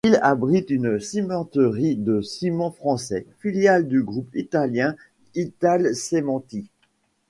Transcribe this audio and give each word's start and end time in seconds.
La 0.03 0.09
ville 0.13 0.19
abrite 0.23 0.69
une 0.71 0.99
cimenterie 0.99 1.95
de 1.95 2.21
Ciments 2.21 2.71
français, 2.71 3.27
filiale 3.37 3.87
du 3.87 4.01
groupe 4.01 4.35
italien 4.35 4.95
Italcementi. 5.35 6.67